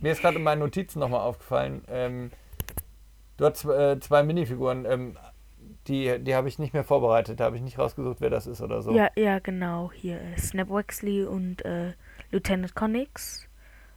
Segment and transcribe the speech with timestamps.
[0.00, 2.30] mir ist gerade in meinen Notizen nochmal aufgefallen, ähm,
[3.36, 5.16] du hast äh, zwei Minifiguren, ähm,
[5.86, 8.60] die, die habe ich nicht mehr vorbereitet, da habe ich nicht rausgesucht, wer das ist
[8.60, 8.92] oder so.
[8.92, 9.90] Ja, ja, genau.
[9.94, 11.92] Hier äh, Snap Wexley und äh,
[12.30, 13.48] Lieutenant Connix.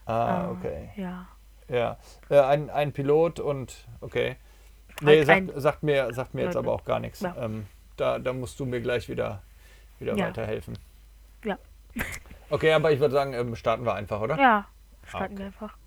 [0.06, 0.90] Ah, Äh, okay.
[0.96, 1.28] Ja.
[1.68, 1.98] Ja.
[2.30, 4.38] Äh, ein, ein Pilot und okay.
[5.02, 7.22] Nee, Halt sagt, sagt mir, sagt mir jetzt aber auch gar nichts.
[7.22, 7.36] Ja.
[7.40, 7.66] Ähm,
[7.98, 9.42] da, da musst du mir gleich wieder,
[10.00, 10.28] wieder Ja.
[10.28, 10.78] weiterhelfen.
[11.44, 11.58] Ja.
[12.50, 14.38] Okay, aber ich würde sagen, ähm, starten wir einfach, oder?
[14.38, 14.66] Ja.
[15.08, 15.40] Starten okay.
[15.40, 15.78] wir einfach.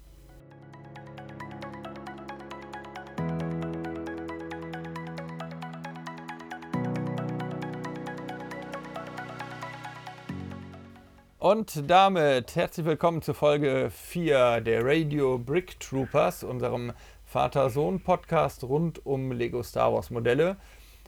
[11.54, 16.93] Und damit herzlich willkommen zu Folge 4 der Radio Brick Troopers, unserem
[17.26, 20.57] Vater-Sohn-Podcast rund um Lego Star Wars Modelle.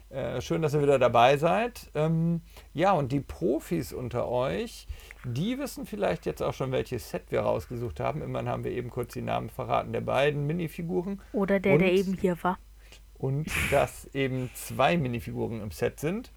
[0.09, 1.91] Äh, schön, dass ihr wieder dabei seid.
[1.95, 2.39] Ähm,
[2.73, 4.87] ja, und die Profis unter euch,
[5.25, 8.21] die wissen vielleicht jetzt auch schon, welches Set wir rausgesucht haben.
[8.21, 11.21] Immerhin haben wir eben kurz die Namen verraten der beiden Minifiguren.
[11.33, 11.97] Oder der, der Und?
[11.97, 12.57] eben hier war.
[13.17, 16.31] und dass eben zwei Minifiguren im Set sind.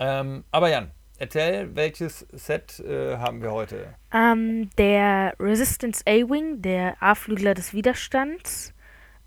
[0.00, 0.90] Ähm, aber Jan,
[1.24, 3.94] erzähl, welches Set äh, haben wir heute?
[4.12, 8.74] Ähm, der Resistance A-Wing, der A-Flügler des Widerstands,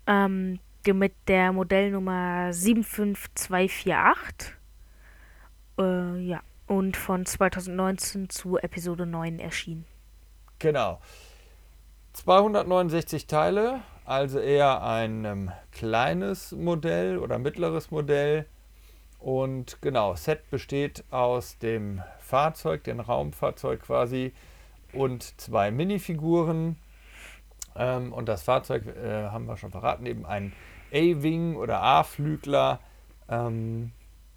[0.06, 4.54] ähm, mit der Modellnummer 75248.
[5.78, 6.40] Äh, ja.
[6.66, 9.84] Und von 2019 zu Episode 9 erschienen.
[10.58, 11.00] Genau.
[12.14, 18.46] 269 Teile, also eher ein ähm, kleines Modell oder mittleres Modell.
[19.18, 24.32] Und genau, Set besteht aus dem Fahrzeug, dem Raumfahrzeug quasi,
[24.92, 26.76] und zwei Minifiguren.
[27.76, 30.52] Ähm, und das Fahrzeug äh, haben wir schon verraten, eben ein
[30.92, 32.80] A-Wing oder A-Flügler.
[33.28, 33.92] Ähm,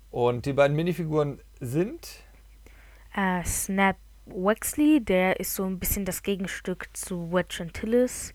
[0.10, 2.24] und die beiden Minifiguren sind
[3.16, 8.34] Äh, Snap Wexley, der ist so ein bisschen das Gegenstück zu Wedge Antilles,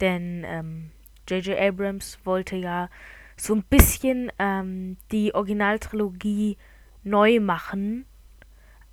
[0.00, 0.90] denn ähm,
[1.28, 1.58] J.J.
[1.58, 2.88] Abrams wollte ja
[3.36, 6.56] so ein bisschen ähm, die Originaltrilogie
[7.04, 8.06] neu machen.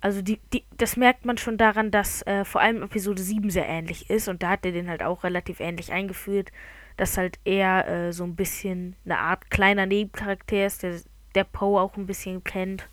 [0.00, 3.66] Also die, die, das merkt man schon daran, dass äh, vor allem Episode 7 sehr
[3.66, 6.52] ähnlich ist und da hat er den halt auch relativ ähnlich eingeführt,
[6.96, 11.00] dass halt er äh, so ein bisschen eine Art kleiner Nebencharakter ist, der,
[11.34, 12.88] der Poe auch ein bisschen kennt.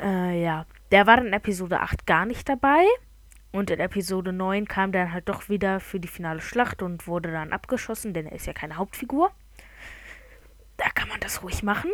[0.00, 2.84] Äh, ja, der war in Episode 8 gar nicht dabei.
[3.52, 7.30] Und in Episode 9 kam dann halt doch wieder für die finale Schlacht und wurde
[7.30, 9.30] dann abgeschossen, denn er ist ja keine Hauptfigur.
[10.76, 11.90] Da kann man das ruhig machen.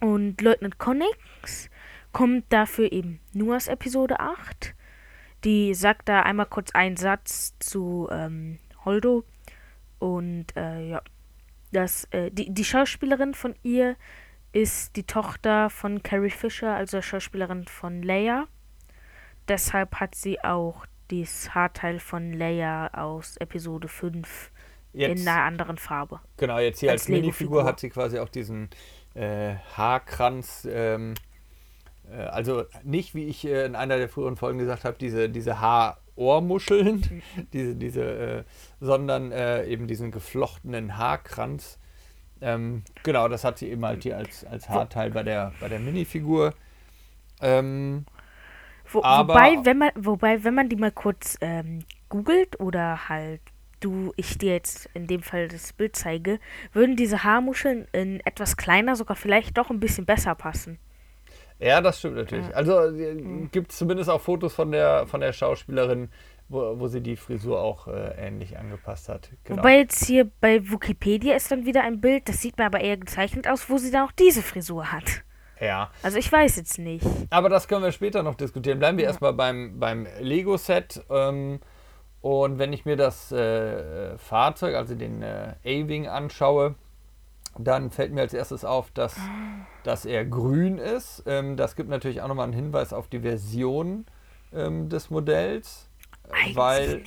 [0.00, 1.70] Und Leutnant Connix
[2.12, 4.74] kommt dafür eben nur aus Episode 8.
[5.44, 9.24] Die sagt da einmal kurz einen Satz zu ähm, Holdo.
[9.98, 11.02] Und äh, ja,
[11.72, 13.96] das, äh, die, die Schauspielerin von ihr
[14.52, 18.46] ist die Tochter von Carrie Fisher, also Schauspielerin von Leia.
[19.48, 24.50] Deshalb hat sie auch das Haarteil von Leia aus Episode 5
[24.94, 25.20] jetzt.
[25.20, 26.20] in einer anderen Farbe.
[26.36, 28.70] Genau, jetzt hier als, Als Minifigur hat sie quasi auch diesen
[29.14, 30.66] äh, Haarkranz.
[30.70, 31.14] Ähm,
[32.10, 35.60] äh, also nicht, wie ich äh, in einer der früheren Folgen gesagt habe, diese, diese
[35.60, 37.22] Haar-Ohrmuscheln,
[37.52, 38.44] diese, diese, äh,
[38.80, 41.78] sondern äh, eben diesen geflochtenen Haarkranz.
[42.40, 45.78] Ähm, genau, das hat sie eben halt hier als, als Haarteil bei der, bei der
[45.78, 46.52] Minifigur.
[47.40, 48.04] Ähm,
[48.90, 53.40] Wo, wobei, wenn man, wobei, wenn man die mal kurz ähm, googelt oder halt
[53.84, 56.38] du, ich dir jetzt in dem Fall das Bild zeige,
[56.72, 60.78] würden diese Haarmuscheln in etwas kleiner sogar vielleicht doch ein bisschen besser passen.
[61.58, 62.54] ja, das stimmt natürlich.
[62.54, 66.08] Also äh, gibt es zumindest auch Fotos von der, von der Schauspielerin,
[66.48, 69.30] wo, wo sie die Frisur auch äh, ähnlich angepasst hat.
[69.44, 69.58] Genau.
[69.58, 72.96] Wobei jetzt hier bei Wikipedia ist dann wieder ein Bild, das sieht mir aber eher
[72.96, 75.22] gezeichnet aus, wo sie dann auch diese Frisur hat.
[75.60, 75.90] ja.
[76.02, 77.06] Also ich weiß jetzt nicht.
[77.30, 78.78] Aber das können wir später noch diskutieren.
[78.78, 81.02] Bleiben wir erstmal beim, beim Lego-Set.
[81.10, 81.60] Ähm,
[82.24, 86.74] und wenn ich mir das äh, Fahrzeug, also den äh, A-Wing anschaue,
[87.58, 89.14] dann fällt mir als erstes auf, dass,
[89.82, 91.22] dass er grün ist.
[91.26, 94.06] Ähm, das gibt natürlich auch nochmal einen Hinweis auf die Version
[94.54, 95.90] ähm, des Modells.
[96.30, 97.02] Eigentlich weil,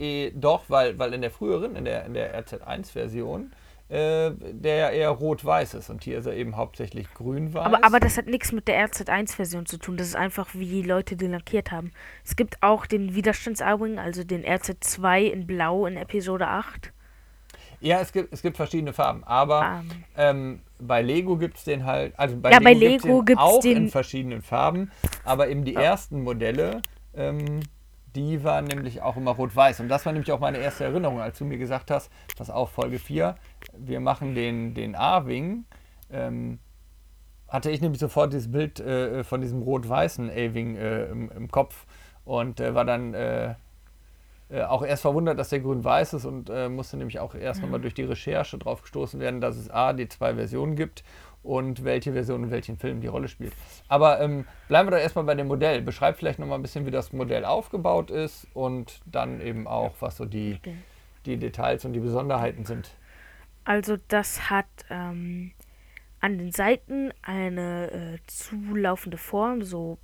[0.00, 3.52] eh, doch, weil, weil in der früheren, in der, in der RZ1-Version,
[3.88, 5.90] äh, der ja eher rot-weiß ist.
[5.90, 7.64] Und hier ist er eben hauptsächlich grün-weiß.
[7.64, 9.96] Aber, aber das hat nichts mit der RZ1-Version zu tun.
[9.96, 11.92] Das ist einfach, wie die Leute den lackiert haben.
[12.24, 16.92] Es gibt auch den Widerstands-A-Wing, also den RZ2 in Blau in Episode 8.
[17.80, 20.04] Ja, es gibt, es gibt verschiedene Farben, aber Ähm.
[20.16, 23.42] ähm, bei Lego gibt es den halt, also bei Ja, bei gibt's Lego den gibt's
[23.42, 24.90] auch den- in verschiedenen Farben,
[25.24, 26.80] aber eben die ersten Modelle,
[27.14, 27.60] ähm,
[28.14, 29.80] die waren nämlich auch immer rot-weiß.
[29.80, 32.70] Und das war nämlich auch meine erste Erinnerung, als du mir gesagt hast, pass auf,
[32.70, 33.36] Folge 4,
[33.76, 35.64] wir machen den, den A-Wing,
[36.10, 36.58] ähm,
[37.48, 41.86] hatte ich nämlich sofort dieses Bild äh, von diesem rot-weißen A-Wing äh, im, im Kopf
[42.24, 43.54] und äh, war dann äh,
[44.48, 47.80] äh, auch erst verwundert, dass der grün-weiß ist und äh, musste nämlich auch erst nochmal
[47.80, 51.02] durch die Recherche drauf gestoßen werden, dass es A, die zwei Versionen gibt
[51.42, 53.52] und welche Version in welchen Filmen die Rolle spielt.
[53.88, 55.82] Aber ähm, bleiben wir doch erstmal bei dem Modell.
[55.82, 60.16] Beschreib vielleicht nochmal ein bisschen, wie das Modell aufgebaut ist und dann eben auch, was
[60.16, 60.60] so die,
[61.24, 62.90] die Details und die Besonderheiten sind.
[63.66, 65.50] Also das hat ähm,
[66.20, 69.98] an den Seiten eine äh, zulaufende Form, so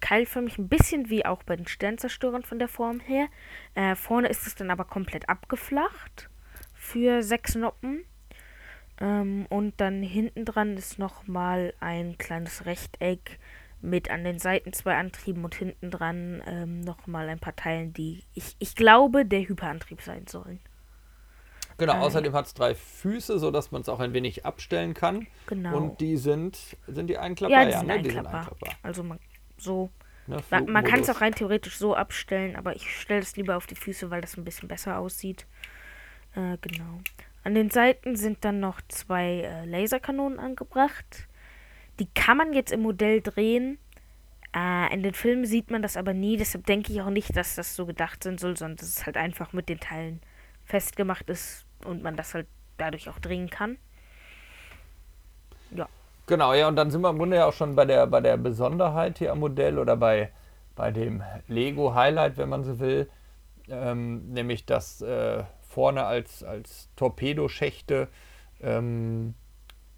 [0.00, 3.28] keilförmig, ein bisschen wie auch bei den Sternzerstörern von der Form her.
[3.74, 6.30] Äh, vorne ist es dann aber komplett abgeflacht
[6.72, 8.06] für sechs Noppen.
[8.98, 13.38] Ähm, und dann hinten dran ist nochmal ein kleines Rechteck
[13.82, 18.22] mit an den Seiten zwei Antrieben und hinten dran ähm, nochmal ein paar Teilen, die
[18.32, 20.60] ich, ich glaube, der Hyperantrieb sein sollen.
[21.78, 25.26] Genau, außerdem hat es drei Füße, sodass man es auch ein wenig abstellen kann.
[25.46, 25.76] Genau.
[25.76, 27.62] Und die sind, sind die einklappbar?
[27.62, 27.94] Ja, die, sind, ne?
[27.94, 28.22] einklappbar.
[28.22, 28.74] sind einklappbar.
[28.82, 29.18] Also man
[29.56, 29.90] so.
[30.26, 33.66] Ne, man, kann es auch rein theoretisch so abstellen, aber ich stelle es lieber auf
[33.66, 35.46] die Füße, weil das ein bisschen besser aussieht.
[36.34, 37.00] Äh, genau.
[37.42, 41.28] An den Seiten sind dann noch zwei äh, Laserkanonen angebracht.
[42.00, 43.78] Die kann man jetzt im Modell drehen.
[44.56, 47.54] Äh, in den Filmen sieht man das aber nie, deshalb denke ich auch nicht, dass
[47.54, 50.20] das so gedacht sein soll, sondern dass es halt einfach mit den Teilen
[50.64, 52.46] festgemacht ist und man das halt
[52.76, 53.78] dadurch auch drehen kann.
[55.70, 55.88] Ja.
[56.26, 58.36] Genau, ja, und dann sind wir im Grunde ja auch schon bei der, bei der
[58.36, 60.30] Besonderheit hier am Modell oder bei,
[60.74, 63.10] bei dem Lego-Highlight, wenn man so will.
[63.68, 68.08] Ähm, nämlich, dass äh, vorne als, als Torpedoschächte
[68.60, 69.34] ähm,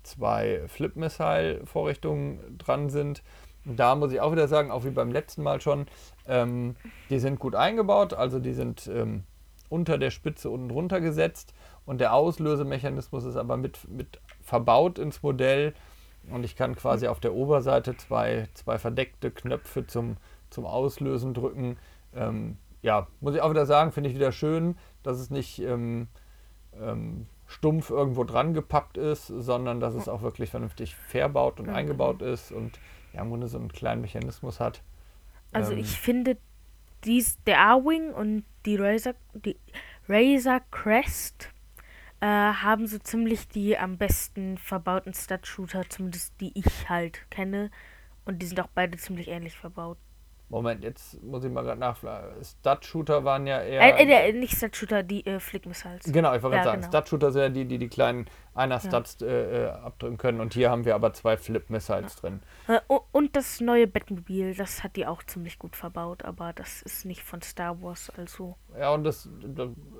[0.02, 3.22] zwei Flip-Missile-Vorrichtungen dran sind.
[3.64, 5.86] Und da muss ich auch wieder sagen, auch wie beim letzten Mal schon,
[6.26, 6.76] ähm,
[7.10, 9.24] die sind gut eingebaut, also die sind ähm,
[9.68, 11.54] unter der Spitze unten drunter gesetzt
[11.84, 15.74] und der Auslösemechanismus ist aber mit, mit verbaut ins Modell
[16.30, 20.16] und ich kann quasi auf der Oberseite zwei, zwei verdeckte Knöpfe zum,
[20.50, 21.76] zum Auslösen drücken.
[22.14, 26.08] Ähm, ja, muss ich auch wieder sagen, finde ich wieder schön, dass es nicht ähm,
[26.80, 32.22] ähm, stumpf irgendwo dran gepappt ist, sondern dass es auch wirklich vernünftig verbaut und eingebaut
[32.22, 32.78] ist und
[33.12, 34.82] ja, im Grunde so einen kleinen Mechanismus hat.
[35.52, 36.36] Also ähm, ich finde
[37.06, 39.56] dies, der A-Wing und die Razor, die
[40.08, 41.50] Razor Crest
[42.20, 47.70] äh, haben so ziemlich die am besten verbauten Stud-Shooter, zumindest die ich halt kenne.
[48.24, 49.98] Und die sind auch beide ziemlich ähnlich verbaut.
[50.48, 52.42] Moment, jetzt muss ich mal gerade nachfragen.
[52.42, 53.98] Stud-Shooter waren ja eher.
[53.98, 56.04] Äh, äh, nicht Stud-Shooter, die äh, Flick-Missiles.
[56.04, 56.80] Genau, ich wollte ja, gerade sagen.
[56.82, 57.02] Genau.
[57.02, 59.26] Stud-Shooter sind ja die, die die kleinen einer Studs ja.
[59.26, 60.40] Äh, äh, abdrücken können.
[60.40, 62.20] Und hier haben wir aber zwei Flip-Missiles ja.
[62.20, 62.40] drin.
[62.68, 66.24] Äh, und das neue Batmobil, das hat die auch ziemlich gut verbaut.
[66.24, 68.56] Aber das ist nicht von Star Wars, also.
[68.78, 69.28] Ja, und das,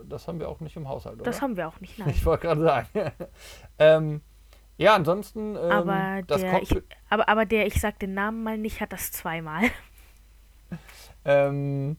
[0.08, 1.24] das haben wir auch nicht im Haushalt, oder?
[1.24, 2.10] Das haben wir auch nicht, nein.
[2.10, 2.88] Ich wollte gerade sagen.
[3.80, 4.20] ähm,
[4.78, 5.56] ja, ansonsten.
[5.56, 9.10] Ähm, aber, der, ich, aber, aber der, ich sag den Namen mal nicht, hat das
[9.10, 9.62] zweimal.
[11.26, 11.96] Ähm,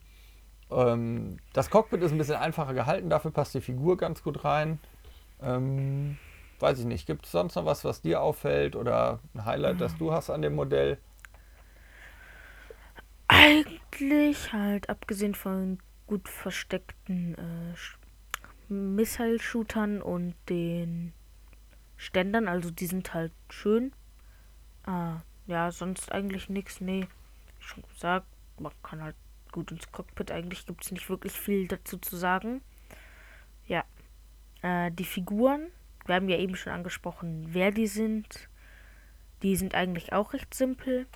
[0.72, 4.80] ähm, das Cockpit ist ein bisschen einfacher gehalten, dafür passt die Figur ganz gut rein.
[5.42, 6.18] Ähm,
[6.60, 9.98] weiß ich nicht, gibt es sonst noch was, was dir auffällt oder ein Highlight, das
[9.98, 10.98] du hast an dem Modell?
[13.28, 21.14] Eigentlich halt, abgesehen von gut versteckten äh, Missile-Shootern und den
[21.98, 23.92] Ständern, also die sind halt schön.
[24.86, 27.08] Ah, ja, sonst eigentlich nichts, nee.
[27.60, 28.28] Schon gesagt,
[28.60, 29.16] man kann halt
[29.52, 30.32] gut ins Cockpit.
[30.32, 32.62] Eigentlich gibt es nicht wirklich viel dazu zu sagen.
[33.66, 33.84] Ja.
[34.62, 35.68] Äh, die Figuren,
[36.06, 38.50] wir haben ja eben schon angesprochen, wer die sind.
[39.44, 41.08] Die sind eigentlich auch recht simpel.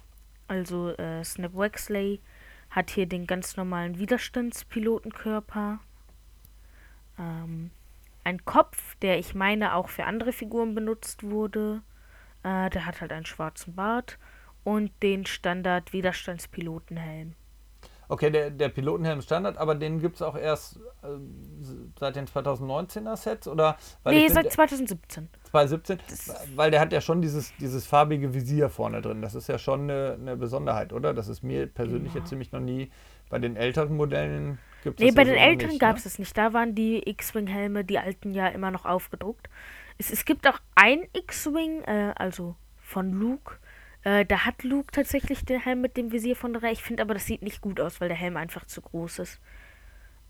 [0.48, 2.22] Also äh, Snap Wexley
[2.70, 5.80] hat hier den ganz normalen Widerstandspilotenkörper.
[7.18, 7.72] Ähm,
[8.24, 11.82] ein Kopf, der ich meine auch für andere Figuren benutzt wurde.
[12.44, 14.18] Äh, der hat halt einen schwarzen Bart
[14.64, 17.34] und den Standard Widerstandspilotenhelm.
[18.12, 21.08] Okay, der, der Pilotenhelm Standard, aber den gibt es auch erst äh,
[21.98, 23.78] seit den 2019er Sets oder?
[24.04, 25.30] Weil nee, seit 2017.
[25.50, 26.00] 2017,
[26.58, 29.22] weil der hat ja schon dieses, dieses farbige Visier vorne drin.
[29.22, 31.14] Das ist ja schon eine, eine Besonderheit, oder?
[31.14, 32.20] Das ist mir persönlich ja.
[32.20, 32.92] jetzt ziemlich noch nie
[33.30, 36.10] bei den älteren Modellen gibt es Nee, bei ja den so älteren gab es ne?
[36.10, 36.38] es nicht.
[36.38, 39.48] Da waren die X-Wing-Helme, die alten ja immer noch aufgedruckt.
[39.98, 43.56] Es, es gibt auch ein X-Wing, äh, also von Luke,
[44.04, 47.14] äh, da hat Luke tatsächlich den Helm mit dem Visier von der Ich finde aber,
[47.14, 49.42] das sieht nicht gut aus, weil der Helm einfach zu groß ist.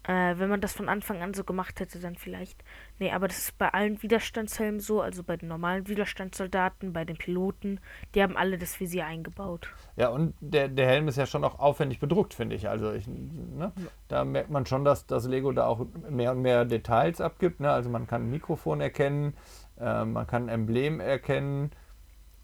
[0.04, 2.64] Äh, wenn man das von Anfang an so gemacht hätte, dann vielleicht.
[2.98, 7.18] Nee, aber das ist bei allen Widerstandshelmen so, also bei den normalen Widerstandssoldaten, bei den
[7.18, 7.80] Piloten,
[8.16, 9.72] die haben alle das Visier eingebaut.
[9.96, 12.68] Ja, und der, der Helm ist ja schon auch aufwendig bedruckt, finde ich.
[12.68, 13.72] Also ich, ne,
[14.08, 17.60] da merkt man schon, dass das Lego da auch mehr und mehr Details abgibt.
[17.60, 17.72] Ne?
[17.72, 19.36] Also man kann ein Mikrofon erkennen,
[19.80, 21.70] äh, man kann ein Emblem erkennen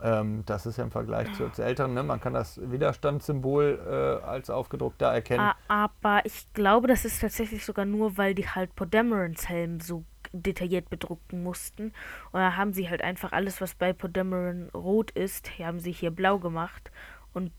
[0.02, 2.04] Ähm, das ist ja im Vergleich zu, zu älteren, ne?
[2.04, 5.50] man kann das Widerstandssymbol äh, als aufgedruckt da erkennen.
[5.68, 10.90] Aber ich glaube, das ist tatsächlich sogar nur, weil die halt Podamerons Helm so detailliert
[10.90, 11.94] bedrucken mussten.
[12.32, 16.12] Und da haben sie halt einfach alles, was bei Podameron rot ist, haben sie hier
[16.12, 16.92] blau gemacht
[17.34, 17.52] und,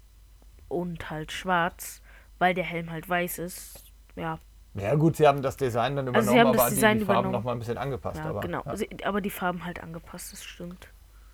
[0.68, 2.02] und halt schwarz,
[2.38, 3.84] weil der Helm halt weiß ist.
[4.14, 4.38] Ja.
[4.74, 6.98] Ja gut, sie haben das Design dann übernommen, also sie haben aber das Design die,
[7.00, 8.18] die Farben nochmal ein bisschen angepasst.
[8.18, 8.62] Ja, aber, genau.
[8.64, 8.76] Ja.
[8.76, 10.88] Sie- Aber die Farben halt angepasst, das stimmt.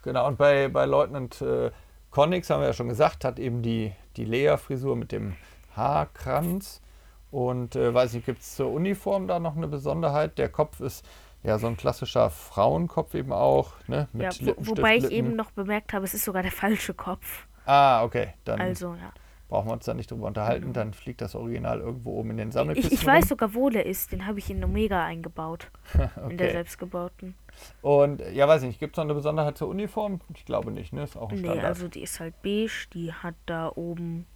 [0.04, 1.70] Genau, und bei, bei Leutnant äh,
[2.10, 5.34] Connix haben wir ja schon gesagt, hat eben die, die Lea-Frisur mit dem
[5.74, 6.82] Haarkranz.
[7.30, 10.38] Und äh, weiß nicht, gibt es zur Uniform da noch eine Besonderheit?
[10.38, 11.04] Der Kopf ist
[11.42, 14.08] ja so ein klassischer Frauenkopf eben auch, ne?
[14.12, 16.94] Ja, Mit wo, Lippenstift, wobei ich eben noch bemerkt habe, es ist sogar der falsche
[16.94, 17.46] Kopf.
[17.66, 18.34] Ah, okay.
[18.44, 19.12] Dann Also, ja.
[19.54, 20.72] Brauchen wir uns da nicht drüber unterhalten.
[20.72, 22.92] Dann fliegt das Original irgendwo oben in den Ich, Sammelkisten.
[22.92, 24.10] ich weiß sogar, wo der ist.
[24.10, 25.70] Den habe ich in Omega eingebaut.
[26.28, 26.50] In der okay.
[26.50, 27.36] selbstgebauten.
[27.80, 30.20] Und ja, weiß nicht, gibt es noch eine Besonderheit zur Uniform?
[30.34, 31.04] Ich glaube nicht, ne?
[31.04, 31.66] Ist auch ein Nee, Standard.
[31.66, 32.88] also die ist halt beige.
[32.94, 34.26] Die hat da oben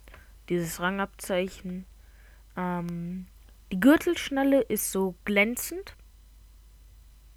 [0.47, 1.85] dieses Rangabzeichen.
[2.55, 3.27] Ähm,
[3.73, 5.97] die Gürtelschnalle ist so glänzend.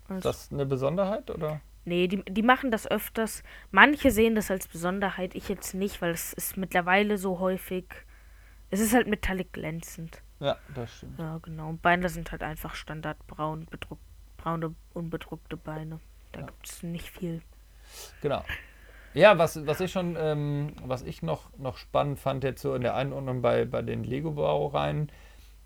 [0.09, 1.61] ist das eine Besonderheit oder?
[1.85, 3.43] Nee, die, die machen das öfters.
[3.71, 7.85] Manche sehen das als Besonderheit, ich jetzt nicht, weil es ist mittlerweile so häufig.
[8.71, 10.23] Es ist halt metallic glänzend.
[10.41, 11.19] Ja, das stimmt.
[11.19, 11.69] Ja, genau.
[11.71, 13.99] Und Beine sind halt einfach standardbraun, bedruck,
[14.37, 16.01] braune, unbedruckte Beine.
[16.33, 16.47] Da Ja.
[16.47, 17.43] gibt es nicht viel.
[18.23, 18.45] Genau.
[19.15, 22.83] Ja, was, was ich schon, ähm, was ich noch, noch spannend fand jetzt so in
[22.83, 25.13] der Einordnung bei, bei den Lego-Baureihen,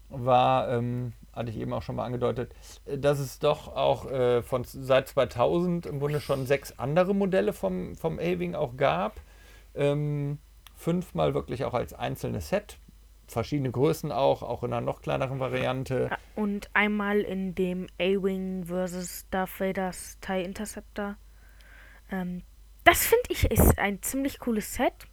[0.08, 2.54] war, ähm, hatte ich eben auch schon mal angedeutet,
[2.86, 7.52] äh, dass es doch auch äh, von seit 2000 im Grunde schon sechs andere Modelle
[7.52, 9.20] vom, vom A-Wing auch gab.
[9.74, 10.38] Ähm,
[10.74, 12.78] fünfmal wirklich auch als einzelnes Set.
[13.28, 16.10] Verschiedene Größen auch, auch in einer noch kleineren Variante.
[16.36, 19.26] Und einmal in dem A-Wing vs.
[19.30, 21.16] Darth Vader's TIE Interceptor.
[22.10, 22.42] Ähm,
[22.84, 25.08] das finde ich ist ein ziemlich cooles Set.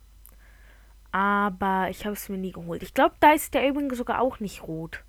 [1.11, 2.83] Aber ich habe es mir nie geholt.
[2.83, 5.03] Ich glaube, da ist der A-Wing sogar auch nicht rot.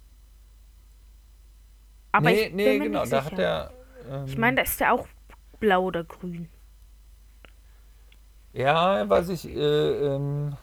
[2.14, 3.72] Aber nee, ich bin nee, genau, nicht da hat er.
[4.08, 5.08] Ähm, Ich meine, da ist der auch
[5.58, 6.48] blau oder grün.
[8.52, 9.58] Ja, weiß ich, äh,
[10.14, 10.56] ähm,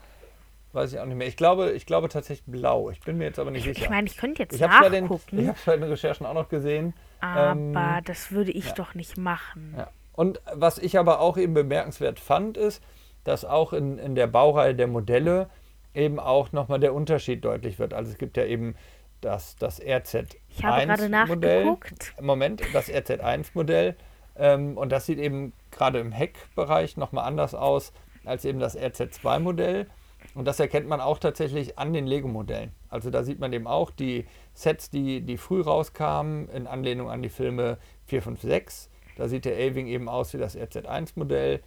[0.71, 1.27] weiß ich auch nicht mehr.
[1.27, 2.89] Ich glaube, ich glaube tatsächlich blau.
[2.89, 3.89] Ich bin mir jetzt aber nicht Ich sicher.
[3.89, 6.25] meine, ich könnte jetzt ich habe es bei den, nachgucken, ich hab's bei den Recherchen
[6.25, 6.93] auch noch gesehen.
[7.19, 8.73] aber ähm, das würde ich ja.
[8.75, 9.75] doch nicht machen.
[9.77, 9.89] Ja.
[10.13, 12.81] Und was ich aber auch eben bemerkenswert fand, ist,
[13.25, 15.49] dass auch in, in der Baureihe der Modelle
[15.93, 17.93] eben auch nochmal der Unterschied deutlich wird.
[17.93, 18.75] Also es gibt ja eben
[19.21, 21.63] das, das RZ1 Ich habe gerade Modell.
[21.65, 22.13] nachgeguckt.
[22.19, 23.95] Moment, das RZ1-Modell.
[24.35, 27.93] Ähm, und das sieht eben gerade im Heckbereich nochmal anders aus
[28.25, 29.87] als eben das RZ2-Modell.
[30.35, 32.71] Und das erkennt man auch tatsächlich an den Lego-Modellen.
[32.89, 37.21] Also da sieht man eben auch die Sets, die, die früh rauskamen, in Anlehnung an
[37.21, 38.89] die Filme 4, 5, 6.
[39.17, 41.61] Da sieht der A-Wing eben aus wie das RZ1-Modell.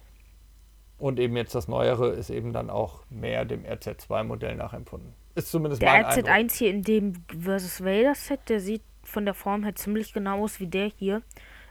[0.97, 5.13] Und eben jetzt das Neuere ist eben dann auch mehr dem RZ2-Modell nachempfunden.
[5.35, 6.29] Ist zumindest Der mein Eindruck.
[6.29, 7.83] RZ1 hier in dem vs.
[7.83, 11.21] Vader Set, der sieht von der Form her ziemlich genau aus wie der hier.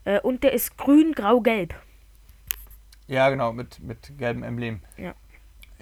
[0.05, 1.75] Äh, und der ist grün, grau, gelb.
[3.07, 4.81] Ja, genau, mit, mit gelbem Emblem.
[4.97, 5.15] Ja.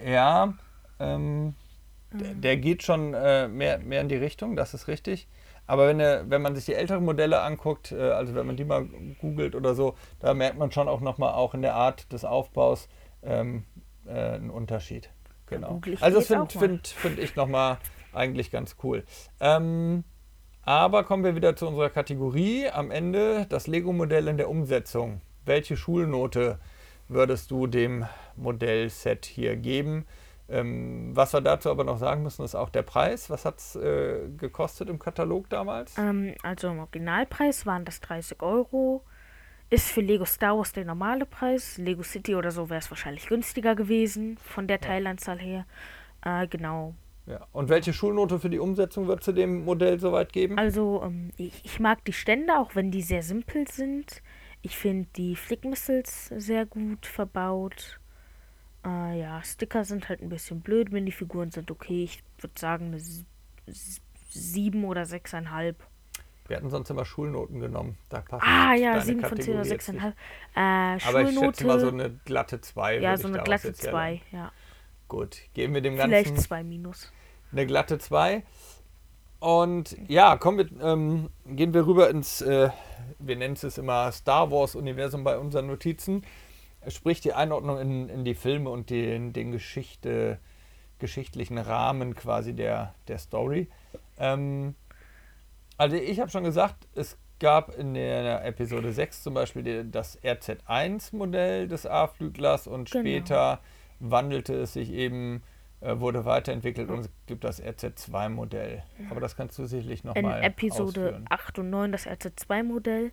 [0.05, 0.55] Ja,
[0.99, 1.55] ähm,
[2.13, 5.29] d- der geht schon äh, mehr, mehr in die Richtung, das ist richtig.
[5.67, 8.65] Aber wenn, er- wenn man sich die älteren Modelle anguckt, äh, also wenn man die
[8.65, 8.87] mal
[9.21, 12.89] googelt oder so, da merkt man schon auch nochmal auch in der Art des Aufbaus
[13.23, 13.65] ähm,
[14.07, 15.11] äh, einen Unterschied.
[15.47, 15.81] Genau.
[16.01, 17.77] also das finde find, find ich nochmal
[18.15, 19.05] eigentlich ganz cool.
[19.39, 20.05] Ähm,
[20.63, 22.69] aber kommen wir wieder zu unserer Kategorie.
[22.69, 25.21] Am Ende das Lego-Modell in der Umsetzung.
[25.45, 26.59] Welche Schulnote
[27.09, 30.07] würdest du dem Modellset hier geben?
[30.49, 33.31] Ähm, was wir dazu aber noch sagen müssen, ist auch der Preis.
[33.31, 35.97] Was hat es äh, gekostet im Katalog damals?
[35.99, 39.03] Ähm, also im Originalpreis waren das 30 Euro.
[39.73, 41.79] Ist für Lego Star Wars der normale Preis.
[41.79, 45.65] Lego City oder so wäre es wahrscheinlich günstiger gewesen von der Teilanzahl her.
[46.23, 46.95] Äh, genau.
[47.25, 47.47] Ja.
[47.53, 50.59] Und welche Schulnote für die Umsetzung wird zu dem Modell soweit geben?
[50.59, 54.23] Also, ähm, ich, ich mag die Stände, auch wenn die sehr simpel sind.
[54.61, 57.99] Ich finde die Flick Missiles sehr gut verbaut.
[58.85, 62.05] Äh, ja, Sticker sind halt ein bisschen blöd, Minifiguren sind okay.
[62.05, 63.25] Ich würde sagen eine s-
[63.67, 65.83] s- sieben oder sechseinhalb.
[66.53, 67.97] Wir hatten sonst immer Schulnoten genommen.
[68.11, 70.03] Da passt Ah ja, deine sieben von zehn oder Kategorie jetzt nicht.
[70.03, 70.15] sechseinhalb.
[70.55, 71.47] Äh, Aber ich Schulnote.
[71.47, 72.99] schätze mal so eine glatte 2.
[72.99, 73.91] ja, so eine glatte zwei.
[73.91, 74.21] zwei.
[74.33, 74.53] Ja,
[75.09, 77.11] Gut, geben wir dem vielleicht Ganzen zwei minus.
[77.53, 78.43] eine glatte 2.
[79.41, 82.69] Und ja, kommen wir, ähm, gehen wir rüber ins, äh,
[83.19, 86.23] wir nennen es immer Star Wars-Universum bei unseren Notizen.
[86.87, 90.39] Sprich die Einordnung in, in die Filme und den, den Geschichte,
[90.99, 93.69] geschichtlichen Rahmen quasi der, der Story.
[94.19, 94.75] Ähm,
[95.79, 101.67] also ich habe schon gesagt, es gab in der Episode 6 zum Beispiel das RZ1-Modell
[101.67, 103.03] des A-Flüglers und genau.
[103.03, 103.61] später
[103.99, 105.43] wandelte es sich eben,
[105.81, 108.85] äh, wurde weiterentwickelt und es gibt das RZ2-Modell.
[109.11, 111.25] Aber das kannst du sicherlich nochmal In Episode ausführen.
[111.29, 113.13] 8 und 9 das RZ2-Modell.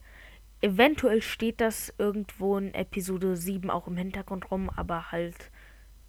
[0.62, 5.52] Eventuell steht das irgendwo in Episode 7 auch im Hintergrund rum, aber halt,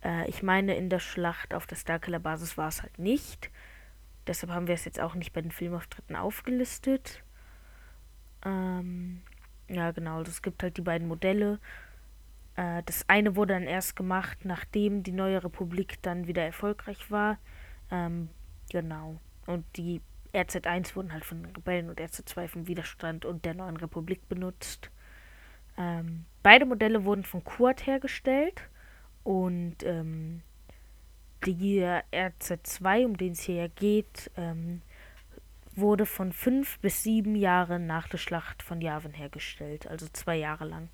[0.04, 3.50] äh, ich meine, in der Schlacht auf der Starkiller-Basis war es halt nicht.
[4.30, 7.24] Deshalb haben wir es jetzt auch nicht bei den Filmauftritten aufgelistet.
[8.44, 9.22] Ähm,
[9.68, 10.18] ja, genau.
[10.18, 11.58] Also es gibt halt die beiden Modelle.
[12.54, 17.40] Äh, das eine wurde dann erst gemacht, nachdem die neue Republik dann wieder erfolgreich war.
[17.90, 18.28] Ähm,
[18.70, 19.20] genau.
[19.46, 20.00] Und die
[20.32, 24.92] RZ1 wurden halt von den Rebellen und RZ2 vom Widerstand und der neuen Republik benutzt.
[25.76, 28.62] Ähm, beide Modelle wurden von Quad hergestellt
[29.24, 30.42] und ähm,
[31.46, 31.82] die
[32.12, 34.82] RZ2, um den es hier ja geht, ähm,
[35.74, 40.64] wurde von fünf bis sieben Jahren nach der Schlacht von Yavin hergestellt, also zwei Jahre
[40.64, 40.88] lang.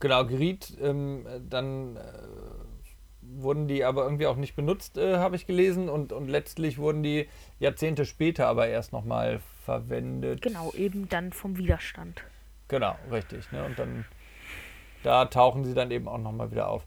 [0.00, 2.00] Genau, geriet ähm, dann äh,
[3.22, 7.02] wurden die aber irgendwie auch nicht benutzt, äh, habe ich gelesen, und, und letztlich wurden
[7.02, 10.42] die Jahrzehnte später aber erst nochmal verwendet.
[10.42, 12.22] Genau, eben dann vom Widerstand.
[12.68, 13.50] Genau, richtig.
[13.52, 13.64] Ne?
[13.64, 14.04] Und dann
[15.04, 16.86] da tauchen sie dann eben auch nochmal wieder auf.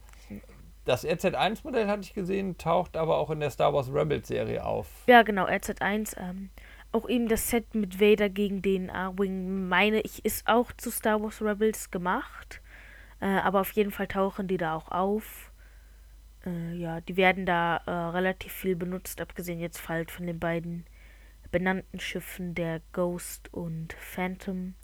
[0.88, 4.88] Das RZ1-Modell hatte ich gesehen, taucht aber auch in der Star Wars Rebels Serie auf.
[5.08, 6.18] Ja, genau, RZ1.
[6.18, 6.50] Ähm,
[6.94, 11.22] auch eben das Set mit Vader gegen den A-Wing, meine ich, ist auch zu Star
[11.22, 12.62] Wars Rebels gemacht.
[13.20, 15.52] Äh, aber auf jeden Fall tauchen die da auch auf.
[16.46, 20.86] Äh, ja, die werden da äh, relativ viel benutzt, abgesehen jetzt halt von den beiden
[21.52, 24.76] benannten Schiffen, der Ghost und Phantom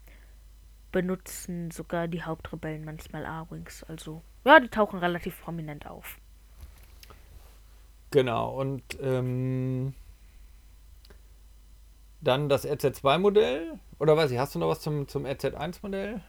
[0.91, 3.83] benutzen sogar die Hauptrebellen manchmal A-Wings.
[3.83, 6.17] Also ja, die tauchen relativ prominent auf.
[8.11, 9.93] Genau, und ähm,
[12.21, 13.79] dann das RZ2-Modell.
[13.99, 16.21] Oder weiß ich, hast du noch was zum, zum RZ1-Modell?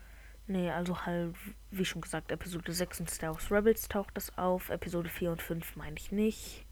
[0.47, 1.35] Nee, also halt,
[1.71, 4.69] wie schon gesagt, Episode 6 in Star Wars Rebels taucht das auf.
[4.69, 6.67] Episode 4 und 5 meine ich nicht.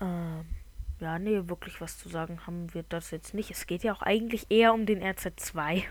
[0.00, 0.44] Ähm,
[1.00, 3.50] ja, nee, wirklich was zu sagen haben wir das jetzt nicht.
[3.50, 5.84] Es geht ja auch eigentlich eher um den RZ2.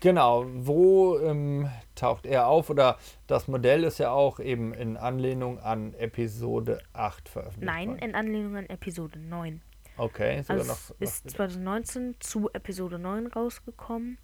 [0.00, 2.70] Genau, wo ähm, taucht er auf?
[2.70, 7.70] Oder das Modell ist ja auch eben in Anlehnung an Episode 8 veröffentlicht.
[7.70, 7.98] Nein, worden.
[8.00, 9.60] in Anlehnung an Episode 9.
[9.98, 11.34] Okay, sogar also noch, noch ist wieder.
[11.34, 14.16] 2019 zu Episode 9 rausgekommen.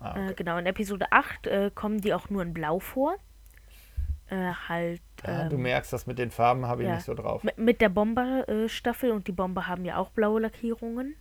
[0.00, 0.30] Ah, okay.
[0.30, 3.14] äh, genau, in Episode 8 äh, kommen die auch nur in Blau vor.
[4.26, 5.02] Äh, halt.
[5.24, 7.44] Ja, ähm, du merkst, das mit den Farben habe ich ja, nicht so drauf.
[7.44, 11.14] Mit, mit der Bomber-Staffel und die Bomber haben ja auch blaue Lackierungen.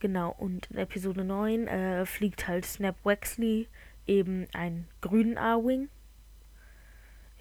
[0.00, 3.68] Genau, und in Episode 9 äh, fliegt halt Snap Wexley
[4.06, 5.88] eben einen grünen A-Wing.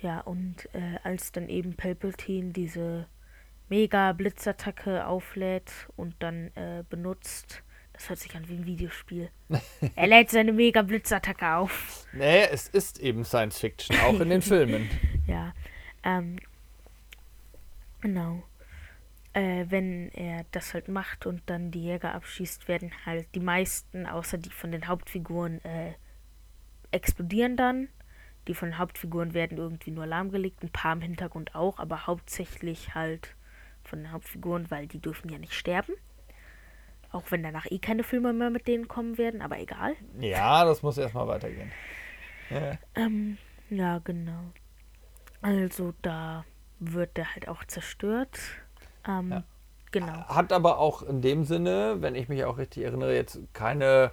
[0.02, 3.08] Ja, und äh, als dann eben Palpatine diese
[3.70, 7.63] Mega-Blitzattacke auflädt und dann äh, benutzt,
[7.94, 9.30] das hört sich an wie ein Videospiel.
[9.96, 12.06] er lädt seine Mega-Blitzattacke auf.
[12.13, 14.89] Nee, es ist eben Science Fiction, auch in den Filmen.
[15.28, 15.54] Ja,
[16.04, 16.38] ähm,
[18.02, 18.44] genau
[19.34, 24.06] äh, wenn er das halt macht und dann die Jäger abschießt, werden halt die meisten,
[24.06, 25.93] außer die von den Hauptfiguren, äh,
[26.91, 27.89] explodieren dann.
[28.48, 32.93] Die von den Hauptfiguren werden irgendwie nur lahmgelegt, ein paar im Hintergrund auch, aber hauptsächlich
[32.93, 33.36] halt
[33.84, 35.93] von den Hauptfiguren, weil die dürfen ja nicht sterben.
[37.12, 39.96] Auch wenn danach eh keine Filme mehr mit denen kommen werden, aber egal.
[40.19, 41.72] Ja, das muss erstmal weitergehen.
[42.50, 42.78] Ja.
[42.96, 43.38] Ähm,
[43.69, 44.52] ja, genau.
[45.41, 46.46] Also da
[46.80, 48.39] wird der halt auch zerstört.
[49.08, 49.44] Ähm, ja.
[49.92, 50.26] Genau.
[50.28, 54.12] Hat aber auch in dem Sinne, wenn ich mich auch richtig erinnere, jetzt keine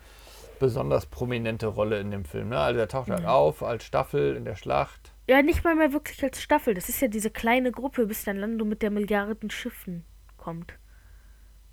[0.59, 2.51] besonders prominente Rolle in dem Film.
[2.51, 2.59] Ne?
[2.59, 5.13] Also er taucht halt auf als Staffel in der Schlacht.
[5.27, 6.75] Ja, nicht mal mehr wirklich als Staffel.
[6.75, 10.05] Das ist ja diese kleine Gruppe, bis dann Lando mit der Milliarden Schiffen
[10.37, 10.75] kommt.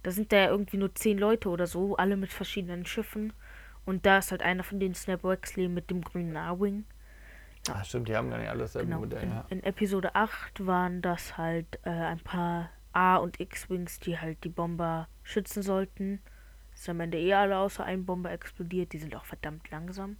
[0.03, 3.33] Da sind da ja irgendwie nur zehn Leute oder so, alle mit verschiedenen Schiffen.
[3.85, 6.85] Und da ist halt einer von denen Snap Wexley mit dem grünen A-Wing.
[7.67, 7.75] Ja.
[7.77, 8.99] Ach stimmt, die haben gar nicht alles selbe genau.
[8.99, 9.23] Modell.
[9.23, 9.45] In, ja.
[9.49, 14.49] in, Episode 8 waren das halt äh, ein paar A- und X-Wings, die halt die
[14.49, 16.19] Bomber schützen sollten.
[16.73, 18.91] Ist am Ende eh alle außer ein Bomber explodiert.
[18.91, 20.17] Die sind auch verdammt langsam.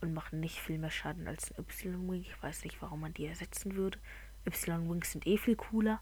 [0.00, 2.22] Und machen nicht viel mehr Schaden als ein Y-Wing.
[2.22, 3.98] Ich weiß nicht, warum man die ersetzen würde.
[4.46, 6.00] Y-Wings sind eh viel cooler.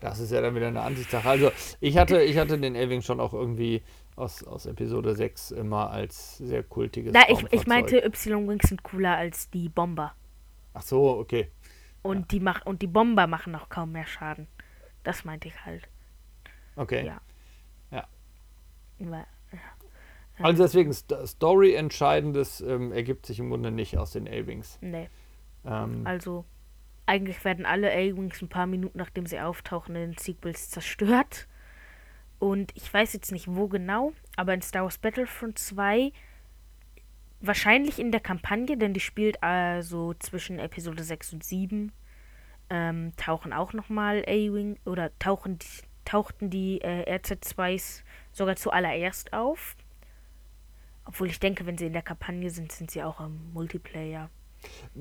[0.00, 1.30] das ist ja dann wieder eine Ansichtssache.
[1.30, 3.82] Also ich hatte, ich hatte den A-Wing schon auch irgendwie
[4.16, 9.16] aus, aus Episode 6 immer als sehr kultiges Na, ich, ich meinte, Y-Wings sind cooler
[9.16, 10.14] als die Bomber.
[10.74, 11.50] Ach so, okay.
[12.02, 12.26] Und ja.
[12.30, 14.48] die mach und die Bomber machen auch kaum mehr Schaden.
[15.04, 15.88] Das meinte ich halt.
[16.76, 17.06] Okay.
[17.06, 17.20] Ja.
[17.90, 18.06] Ja.
[18.98, 19.26] ja.
[20.38, 24.78] Also deswegen, Story entscheidendes ähm, ergibt sich im Grunde nicht aus den A-Wings.
[24.80, 25.08] Nee.
[25.64, 26.44] Ähm, also
[27.06, 31.46] eigentlich werden alle A-Wings ein paar Minuten nachdem sie auftauchen in den Sequels zerstört.
[32.38, 36.12] Und ich weiß jetzt nicht wo genau, aber in Star Wars Battlefront 2
[37.42, 41.92] wahrscheinlich in der Kampagne, denn die spielt also zwischen Episode 6 und 7,
[42.70, 45.58] ähm, tauchen auch nochmal A-Wing oder tauchen,
[46.04, 48.02] tauchten die äh, RZ2s
[48.32, 49.76] sogar zuallererst auf.
[51.04, 54.30] Obwohl ich denke, wenn sie in der Kampagne sind, sind sie auch im Multiplayer.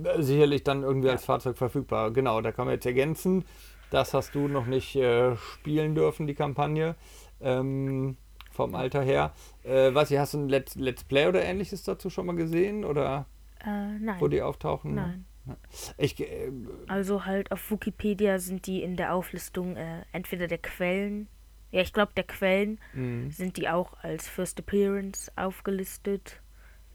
[0.04, 1.14] Äh, sicherlich dann irgendwie ja.
[1.14, 2.12] als Fahrzeug verfügbar.
[2.12, 3.46] Genau, da kann man jetzt ergänzen.
[3.92, 6.96] Das hast du noch nicht äh, spielen dürfen, die Kampagne.
[7.42, 8.18] Ähm,
[8.52, 9.34] vom Alter her.
[9.64, 12.86] Äh, was, hast du ein Let's, Let's Play oder ähnliches dazu schon mal gesehen?
[12.86, 13.26] Oder
[13.66, 14.20] äh, nein.
[14.20, 14.96] wo die auftauchen?
[14.96, 15.26] Nein.
[15.98, 16.52] Ich, äh,
[16.88, 21.28] also halt auf Wikipedia sind die in der Auflistung äh, entweder der Quellen,
[21.72, 23.32] ja ich glaube der Quellen, mhm.
[23.32, 26.42] sind die auch als First Appearance aufgelistet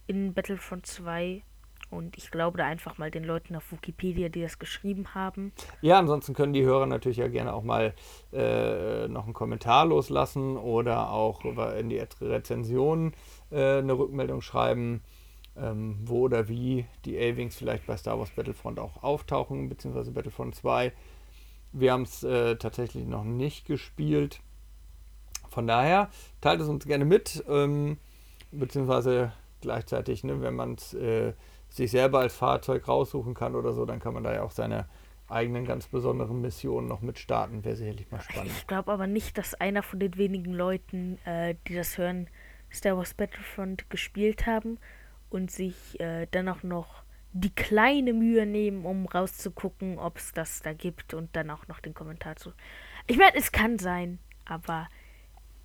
[0.06, 1.42] in Battlefront 2
[1.96, 5.52] und ich glaube da einfach mal den Leuten auf Wikipedia, die das geschrieben haben.
[5.80, 7.94] Ja, ansonsten können die Hörer natürlich ja gerne auch mal
[8.32, 13.14] äh, noch einen Kommentar loslassen oder auch in die Rezension
[13.50, 15.02] äh, eine Rückmeldung schreiben,
[15.56, 20.54] ähm, wo oder wie die A-Wings vielleicht bei Star Wars Battlefront auch auftauchen, beziehungsweise Battlefront
[20.54, 20.92] 2.
[21.72, 24.40] Wir haben es äh, tatsächlich noch nicht gespielt.
[25.48, 27.96] Von daher teilt es uns gerne mit, ähm,
[28.50, 31.32] beziehungsweise gleichzeitig, ne, wenn man es äh,
[31.68, 34.86] sich selber als Fahrzeug raussuchen kann oder so, dann kann man da ja auch seine
[35.28, 37.64] eigenen ganz besonderen Missionen noch mit starten.
[37.64, 38.52] Wäre sicherlich mal spannend.
[38.56, 42.28] Ich glaube aber nicht, dass einer von den wenigen Leuten, äh, die das hören,
[42.72, 44.78] Star Wars Battlefront gespielt haben
[45.30, 47.02] und sich äh, dann auch noch
[47.32, 51.80] die kleine Mühe nehmen, um rauszugucken, ob es das da gibt und dann auch noch
[51.80, 52.52] den Kommentar zu.
[53.06, 54.88] Ich meine, es kann sein, aber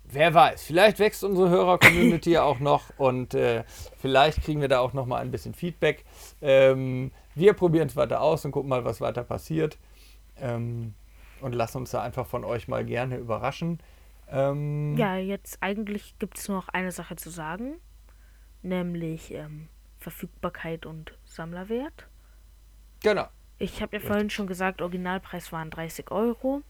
[0.04, 3.64] wer weiß, vielleicht wächst unsere Hörer-Community ja auch noch und äh,
[3.98, 6.04] vielleicht kriegen wir da auch noch mal ein bisschen Feedback.
[6.40, 9.78] Ähm, wir probieren es weiter aus und gucken mal, was weiter passiert.
[10.36, 10.94] Ähm,
[11.40, 13.80] und lassen uns da einfach von euch mal gerne überraschen.
[14.28, 17.74] Ähm, ja, jetzt eigentlich gibt es nur noch eine Sache zu sagen,
[18.62, 22.08] nämlich ähm, Verfügbarkeit und Sammlerwert.
[23.02, 23.26] Genau.
[23.58, 26.62] Ich habe ja vorhin schon gesagt, Originalpreis waren 30 Euro.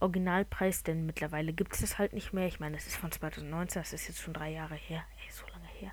[0.00, 2.46] Originalpreis, denn mittlerweile gibt es das halt nicht mehr.
[2.46, 5.02] Ich meine, das ist von 2019, das ist jetzt schon drei Jahre her.
[5.24, 5.92] Ey, so lange her.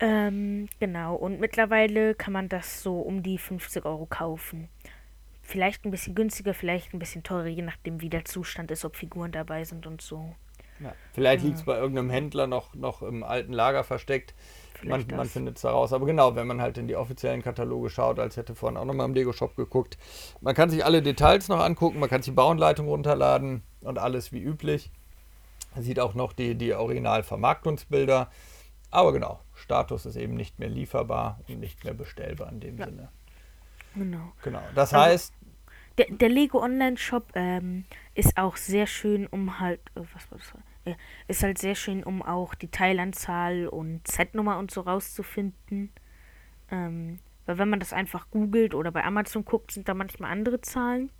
[0.00, 4.68] ähm, genau, und mittlerweile kann man das so um die 50 Euro kaufen.
[5.42, 8.96] Vielleicht ein bisschen günstiger, vielleicht ein bisschen teurer, je nachdem, wie der Zustand ist, ob
[8.96, 10.34] Figuren dabei sind und so.
[10.80, 14.34] Ja, vielleicht liegt es bei irgendeinem Händler noch, noch im alten Lager versteckt.
[14.82, 15.92] Man, man findet es da raus.
[15.92, 19.06] Aber genau, wenn man halt in die offiziellen Kataloge schaut, als hätte vorhin auch nochmal
[19.06, 19.98] im Lego-Shop geguckt.
[20.40, 24.32] Man kann sich alle Details noch angucken, man kann sich die Bauanleitung runterladen und alles
[24.32, 24.90] wie üblich.
[25.74, 28.30] Man sieht auch noch die, die Original-Vermarktungsbilder.
[28.90, 32.86] Aber genau, Status ist eben nicht mehr lieferbar und nicht mehr bestellbar in dem ja.
[32.86, 33.08] Sinne.
[33.94, 34.32] Genau.
[34.42, 34.62] Genau.
[34.74, 35.34] Das also, heißt.
[35.98, 37.84] Der, der Lego Online-Shop ähm,
[38.14, 39.80] ist auch sehr schön, um halt.
[39.94, 40.52] Äh, was war das?
[41.28, 45.92] Ist halt sehr schön, um auch die Teilanzahl und Z-Nummer und so rauszufinden.
[46.70, 50.60] Ähm, weil wenn man das einfach googelt oder bei Amazon guckt, sind da manchmal andere
[50.60, 51.10] Zahlen.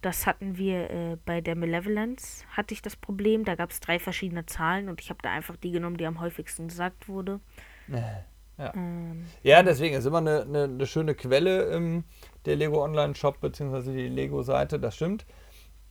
[0.00, 3.44] Das hatten wir äh, bei der Malevolence, hatte ich das Problem.
[3.44, 6.20] Da gab es drei verschiedene Zahlen und ich habe da einfach die genommen, die am
[6.20, 7.40] häufigsten gesagt wurde.
[8.58, 12.04] Ja, ähm, ja deswegen ist immer eine, eine, eine schöne Quelle ähm,
[12.44, 13.92] der Lego Online Shop bzw.
[13.92, 15.26] die Lego Seite, das stimmt.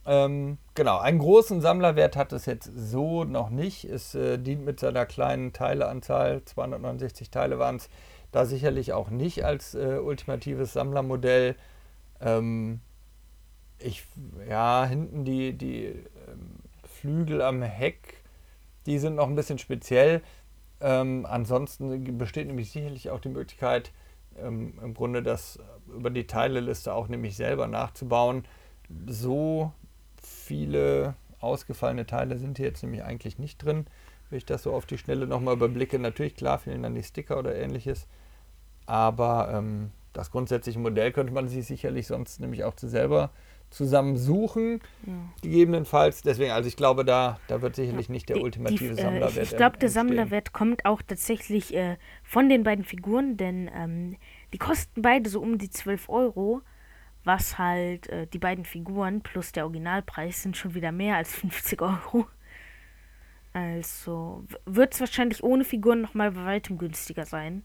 [0.10, 3.84] Ähm, genau, einen großen Sammlerwert hat es jetzt so noch nicht.
[3.84, 7.90] Es äh, dient mit seiner kleinen Teileanzahl, 269 Teile waren es,
[8.32, 11.56] da sicherlich auch nicht als äh, ultimatives Sammlermodell.
[12.22, 12.80] Ähm,
[13.80, 14.06] ich,
[14.50, 18.24] ja, hinten die, die ähm, Flügel am Heck,
[18.86, 20.22] die sind noch ein bisschen speziell.
[20.80, 23.92] Ähm, ansonsten besteht nämlich sicherlich auch die Möglichkeit,
[24.38, 25.60] ähm, im Grunde das
[25.94, 28.46] über die Teileliste auch nämlich selber nachzubauen.
[29.06, 29.74] So
[30.28, 33.86] viele ausgefallene Teile sind hier jetzt nämlich eigentlich nicht drin.
[34.30, 37.38] Wenn ich das so auf die Schnelle nochmal überblicke, natürlich klar fehlen dann die Sticker
[37.38, 38.08] oder ähnliches.
[38.86, 43.32] Aber ähm, das grundsätzliche Modell könnte man sich sicherlich sonst nämlich auch zu selber
[43.70, 45.14] zusammensuchen, ja.
[45.42, 46.22] gegebenenfalls.
[46.22, 49.38] Deswegen, also ich glaube, da, da wird sicherlich ja, nicht der ultimative die, äh, Sammlerwert.
[49.38, 54.18] Ich glaube, der Sammlerwert kommt auch tatsächlich äh, von den beiden Figuren, denn ähm,
[54.54, 56.62] die kosten beide so um die 12 Euro
[57.28, 61.82] was halt äh, die beiden Figuren plus der Originalpreis sind schon wieder mehr als 50
[61.82, 62.28] Euro.
[63.54, 67.64] Also wird es wahrscheinlich ohne Figuren nochmal bei weitem günstiger sein.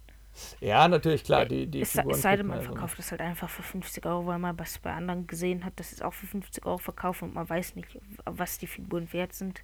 [0.61, 1.44] Ja, natürlich, klar.
[1.44, 4.27] Die, die es, Figuren es sei denn, man verkauft es halt einfach für 50 Euro,
[4.27, 7.35] weil man was bei anderen gesehen hat, dass es auch für 50 Euro verkauft und
[7.35, 9.62] man weiß nicht, was die Figuren wert sind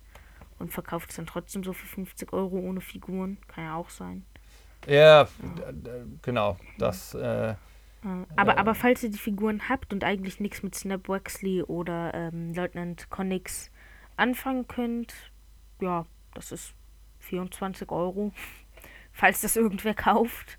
[0.58, 3.38] und verkauft es dann trotzdem so für 50 Euro ohne Figuren.
[3.48, 4.26] Kann ja auch sein.
[4.86, 5.28] Ja, ja.
[6.20, 6.58] genau.
[6.78, 7.14] Das.
[7.14, 7.54] Äh,
[8.36, 12.14] aber, äh, aber falls ihr die Figuren habt und eigentlich nichts mit Snap Wexley oder
[12.14, 13.70] ähm, Leutnant Connix
[14.16, 15.14] anfangen könnt,
[15.80, 16.74] ja, das ist
[17.20, 18.32] 24 Euro,
[19.12, 20.58] falls das irgendwer kauft.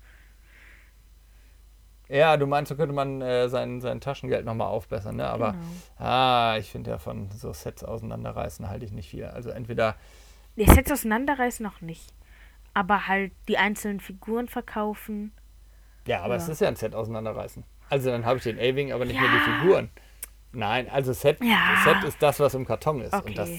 [2.08, 5.28] Ja, du meinst, so könnte man äh, sein, sein Taschengeld nochmal aufbessern, ne?
[5.28, 5.82] Aber Genau.
[5.96, 9.26] ah, ich finde ja von so Sets auseinanderreißen halte ich nicht viel.
[9.26, 9.96] Also entweder,
[10.56, 12.14] Die Sets auseinanderreißen noch nicht.
[12.74, 15.32] Aber halt die einzelnen Figuren verkaufen.
[16.06, 16.52] Ja, aber es Ja.
[16.52, 17.64] ist ja ein Set auseinanderreißen.
[17.88, 19.36] Also dann habe ich den A-Wing, aber nicht mehr Ja.
[19.36, 19.90] die Figuren.
[20.52, 21.76] Nein, also Set, Ja.
[21.84, 23.12] Set ist das, was im Karton ist.
[23.12, 23.34] Und Okay.
[23.34, 23.50] das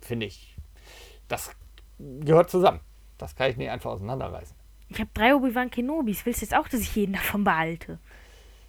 [0.00, 0.56] finde ich,
[1.28, 1.50] das
[1.98, 2.80] gehört zusammen.
[3.18, 4.56] Das kann ich nicht einfach auseinanderreißen.
[4.88, 6.24] Ich habe drei Obi-Wan Kenobis.
[6.26, 7.98] Willst du jetzt auch, dass ich jeden davon behalte?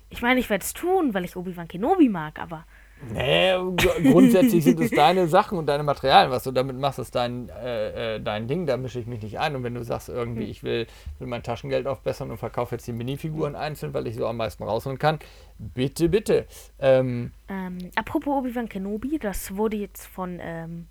[0.10, 2.66] Ich meine, ich werde es tun, weil ich Obi-Wan Kenobi mag, aber
[3.14, 6.32] Nee, gr- grundsätzlich sind es deine Sachen und deine Materialien.
[6.32, 8.66] Was du damit machst, ist dein, äh, äh, dein Ding.
[8.66, 9.56] Da mische ich mich nicht ein.
[9.56, 10.88] Und wenn du sagst, irgendwie, ich will,
[11.20, 14.64] will mein Taschengeld aufbessern und verkaufe jetzt die Minifiguren einzeln, weil ich so am meisten
[14.64, 15.20] rausholen kann,
[15.58, 16.46] bitte, bitte.
[16.80, 20.88] Ähm, ähm, apropos Obi-Wan Kenobi, das wurde jetzt von ähm,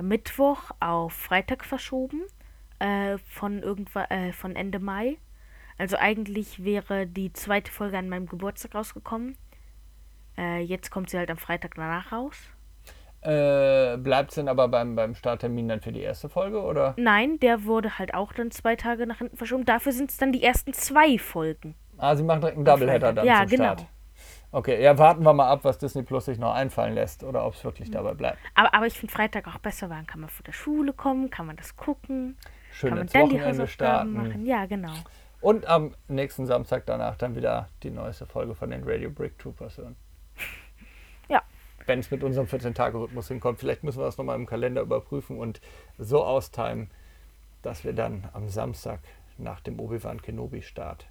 [0.00, 2.22] Mittwoch auf Freitag verschoben.
[2.80, 5.16] Äh, von irgendwann, äh, von Ende Mai.
[5.78, 9.36] Also eigentlich wäre die zweite Folge an meinem Geburtstag rausgekommen.
[10.38, 12.36] Äh, jetzt kommt sie halt am Freitag danach raus.
[13.22, 16.62] äh, Bleibt es denn aber beim, beim Starttermin dann für die erste Folge?
[16.62, 16.94] Oder?
[16.96, 19.64] Nein, der wurde halt auch dann zwei Tage nach hinten verschoben.
[19.64, 21.74] Dafür sind es dann die ersten zwei Folgen.
[21.98, 23.64] Ah, sie machen direkt einen Doubleheader dann Ja, zum genau.
[23.74, 23.86] Start.
[24.50, 27.54] Okay, ja, warten wir mal ab, was Disney Plus sich noch einfallen lässt oder ob
[27.54, 28.38] es wirklich dabei bleibt.
[28.54, 31.28] Aber, aber ich finde Freitag auch besser, weil dann kann man von der Schule kommen,
[31.28, 32.38] kann man das gucken,
[32.70, 34.12] Schön kann man dann die Wochenende Hausaufgaben starten.
[34.14, 34.46] machen.
[34.46, 34.94] Ja, genau.
[35.40, 39.76] Und am nächsten Samstag danach dann wieder die neueste Folge von den Radio Brick Troopers
[39.76, 39.96] hören.
[41.88, 43.58] Wenn es mit unserem 14-Tage-Rhythmus hinkommt.
[43.58, 45.60] Vielleicht müssen wir das nochmal im Kalender überprüfen und
[45.98, 46.90] so austimen,
[47.62, 49.00] dass wir dann am Samstag
[49.38, 51.08] nach dem Obi-Wan Kenobi-Start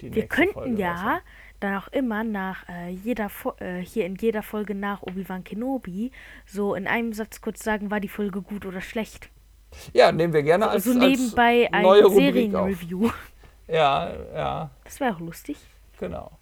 [0.00, 1.20] die Wir könnten Folge ja raushauen.
[1.60, 6.12] dann auch immer nach äh, jeder Fo äh, hier in jeder Folge nach Obi-Wan Kenobi
[6.46, 9.30] so in einem Satz kurz sagen, war die Folge gut oder schlecht.
[9.92, 12.14] Ja, nehmen wir gerne als, so als nebenbei ein neue auf.
[12.14, 13.10] Serienreview.
[13.66, 15.58] Ja, ja, Das wäre auch lustig.
[15.98, 16.37] genau.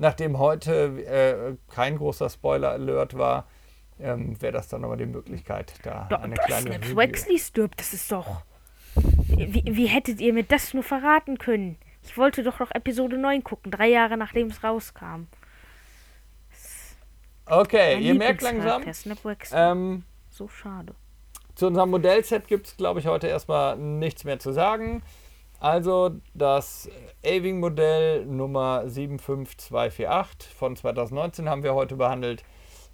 [0.00, 0.72] Nachdem heute
[1.04, 3.46] äh, kein großer Spoiler-Alert war,
[3.98, 6.96] ähm, wäre das dann nochmal die Möglichkeit, da Doch, eine kleine Snaps.
[6.96, 8.40] Wexley stirbt, das ist doch.
[8.94, 11.76] Wie, wie hättet ihr mir das nur verraten können?
[12.02, 15.26] Ich wollte doch noch Episode 9 gucken, drei Jahre nachdem es rauskam.
[17.44, 18.82] Okay, ihr merkt langsam,
[19.52, 20.94] ähm, so schade.
[21.54, 25.02] zu unserem Modellset gibt es, glaube ich, heute erstmal nichts mehr zu sagen.
[25.60, 26.88] Also das
[27.24, 32.42] A-Wing-Modell Nummer 75248 von 2019 haben wir heute behandelt.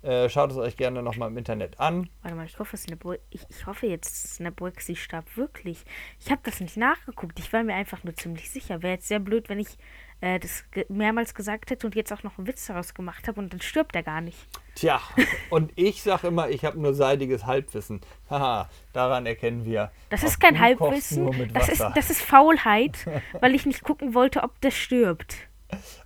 [0.02, 2.08] Äh, schaut es euch gerne nochmal im Internet an.
[2.22, 5.84] Warte mal, ich hoffe, Snap We- ich, ich hoffe jetzt, Snap Wexley starb wirklich.
[6.20, 7.38] Ich habe das nicht nachgeguckt.
[7.38, 8.82] Ich war mir einfach nur ziemlich sicher.
[8.82, 9.78] Wäre jetzt sehr blöd, wenn ich
[10.20, 13.52] äh, das mehrmals gesagt hätte und jetzt auch noch einen Witz daraus gemacht habe und
[13.52, 14.38] dann stirbt er gar nicht.
[14.74, 15.00] Tja,
[15.50, 18.00] und ich sage immer, ich habe nur seidiges Halbwissen.
[18.30, 19.90] Haha, daran erkennen wir.
[20.10, 21.52] Das ist kein Halbwissen.
[21.52, 23.06] Das ist, das ist Faulheit,
[23.40, 25.36] weil ich nicht gucken wollte, ob der stirbt.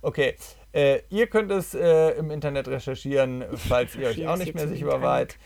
[0.01, 0.35] Okay,
[0.73, 5.01] äh, ihr könnt es äh, im Internet recherchieren, falls ihr euch auch nicht mehr Internet.
[5.01, 5.37] wart.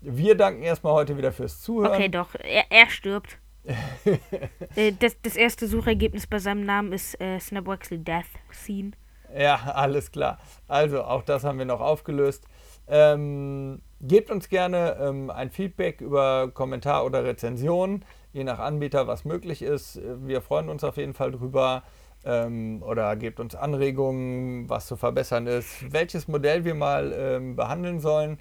[0.00, 1.92] Wir danken erstmal heute wieder fürs Zuhören.
[1.92, 3.38] Okay, doch, er, er stirbt.
[4.76, 8.92] äh, das, das erste Suchergebnis bei seinem Namen ist äh, Snap Wexley Death Scene.
[9.36, 10.38] Ja, alles klar.
[10.68, 12.44] Also, auch das haben wir noch aufgelöst.
[12.88, 19.24] Ähm, gebt uns gerne ähm, ein Feedback über Kommentar oder Rezension, je nach Anbieter, was
[19.24, 20.00] möglich ist.
[20.26, 21.82] Wir freuen uns auf jeden Fall drüber.
[22.24, 27.98] Ähm, oder gebt uns Anregungen, was zu verbessern ist, welches Modell wir mal ähm, behandeln
[27.98, 28.38] sollen.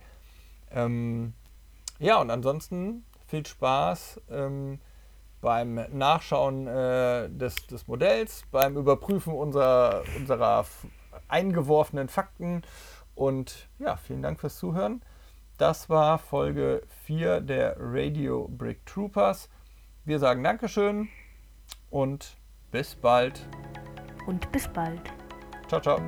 [0.72, 1.34] Ähm,
[1.98, 4.80] ja, und ansonsten viel Spaß ähm,
[5.42, 10.66] beim Nachschauen äh, des, des Modells, beim Überprüfen unserer, unserer
[11.28, 12.62] eingeworfenen Fakten
[13.16, 15.02] und ja, vielen Dank fürs Zuhören.
[15.58, 19.50] Das war Folge 4 der Radio Brick Troopers.
[20.06, 21.10] Wir sagen Dankeschön
[21.90, 22.38] und
[22.72, 23.48] bis bald.
[24.26, 25.02] Und bis bald.
[25.68, 26.00] Ciao, ciao.